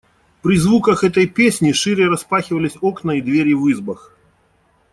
При 0.41 0.57
звуках 0.57 1.03
этой 1.03 1.27
песни 1.27 1.73
шире 1.73 2.07
распахивались 2.07 2.75
окна 2.81 3.11
и 3.11 3.21
двери 3.21 3.53
в 3.53 3.67
избах. 3.71 4.17